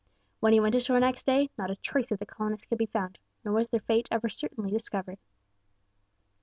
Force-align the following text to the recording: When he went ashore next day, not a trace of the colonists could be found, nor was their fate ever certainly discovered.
When 0.39 0.51
he 0.51 0.59
went 0.59 0.73
ashore 0.73 0.99
next 0.99 1.27
day, 1.27 1.51
not 1.59 1.69
a 1.69 1.75
trace 1.75 2.11
of 2.11 2.17
the 2.17 2.25
colonists 2.25 2.65
could 2.65 2.79
be 2.79 2.87
found, 2.87 3.19
nor 3.45 3.53
was 3.53 3.69
their 3.69 3.79
fate 3.81 4.07
ever 4.09 4.29
certainly 4.29 4.71
discovered. 4.71 5.19